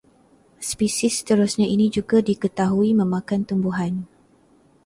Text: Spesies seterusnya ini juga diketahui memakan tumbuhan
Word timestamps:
Spesies 0.69 1.13
seterusnya 1.21 1.67
ini 1.75 1.85
juga 1.95 2.17
diketahui 2.29 2.89
memakan 3.01 3.41
tumbuhan 3.49 3.93